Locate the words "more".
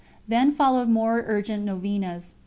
0.89-1.23